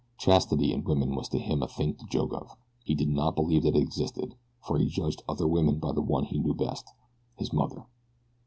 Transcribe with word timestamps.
Chastity 0.17 0.73
in 0.73 0.83
woman 0.83 1.13
was 1.13 1.29
to 1.29 1.37
him 1.37 1.61
a 1.61 1.67
thing 1.67 1.93
to 1.93 2.07
joke 2.07 2.33
of 2.33 2.57
he 2.83 2.95
did 2.95 3.07
not 3.07 3.35
believe 3.35 3.61
that 3.61 3.75
it 3.75 3.83
existed; 3.83 4.33
for 4.59 4.79
he 4.79 4.87
judged 4.87 5.21
other 5.29 5.47
women 5.47 5.77
by 5.77 5.91
the 5.91 6.01
one 6.01 6.23
he 6.23 6.39
knew 6.39 6.55
best 6.55 6.91
his 7.35 7.53
mother. 7.53 7.85